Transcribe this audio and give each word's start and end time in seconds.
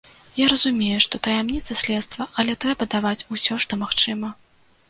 Я 0.35 0.45
разумею, 0.53 0.95
што 1.05 1.19
таямніца 1.27 1.77
следства, 1.83 2.27
але 2.45 2.57
трэба 2.65 2.91
даваць 2.97 3.27
усё, 3.37 3.63
што 3.67 3.73
магчыма. 3.83 4.35